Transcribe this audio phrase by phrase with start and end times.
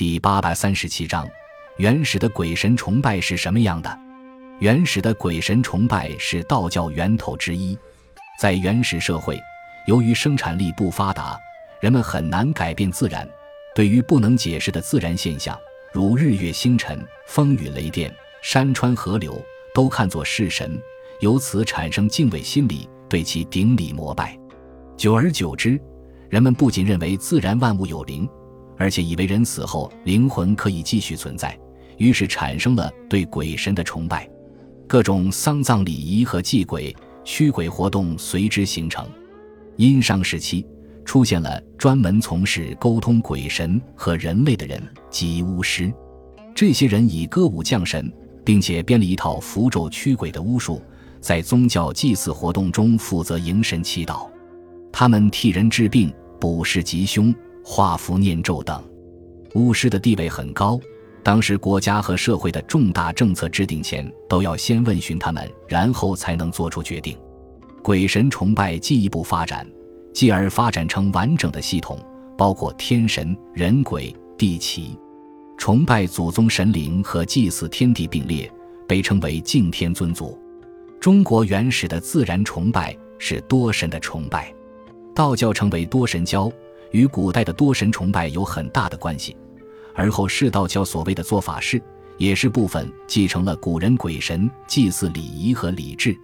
[0.00, 1.28] 第八百三十七章：
[1.76, 3.98] 原始的鬼神崇拜是什么样的？
[4.58, 7.78] 原始的鬼神崇拜是道教源头之一。
[8.40, 9.38] 在原始社会，
[9.86, 11.38] 由于生产力不发达，
[11.82, 13.28] 人们很难改变自然。
[13.74, 15.54] 对于不能解释的自然现象，
[15.92, 18.10] 如日月星辰、风雨雷电、
[18.40, 19.38] 山川河流，
[19.74, 20.80] 都看作是神，
[21.20, 24.34] 由此产生敬畏心理，对其顶礼膜拜。
[24.96, 25.78] 久而久之，
[26.30, 28.26] 人们不仅认为自然万物有灵，
[28.80, 31.56] 而且以为人死后灵魂可以继续存在，
[31.98, 34.26] 于是产生了对鬼神的崇拜。
[34.88, 39.06] 各种丧葬礼仪和祭鬼、驱鬼活动随之形成。
[39.76, 40.66] 殷商时期，
[41.04, 45.92] 出现了专门从事沟通鬼神和人类的人，即巫师。
[46.54, 48.10] 这些人以歌舞降神，
[48.42, 50.82] 并且编了一套符咒驱鬼的巫术，
[51.20, 54.26] 在宗教祭祀活动中负责迎神祈祷。
[54.90, 57.32] 他们替人治病、卜筮吉凶、
[57.62, 58.82] 画符念咒等。
[59.54, 60.78] 巫师的地位很高。
[61.22, 67.14] 当时国家和社会的重大政策制定前，都要先问询他们，然后才能做出决定。
[67.82, 69.66] 鬼神崇拜进一步发展，
[70.14, 71.98] 继而发展成完整的系统，
[72.38, 74.98] 包括天神、人鬼、地奇。
[75.58, 78.50] 崇拜祖宗神灵和祭祀天地并列，
[78.88, 80.38] 被称为敬天尊祖。
[80.98, 84.50] 中国原始的自然崇拜是多神的崇拜，
[85.14, 86.50] 道教称为多神教，
[86.90, 89.36] 与古代的多神崇拜有很大的关系。
[89.94, 91.82] 而后世道教所谓的做法事，
[92.16, 96.16] 也是部分继承了古人鬼神祭祀礼仪和礼制。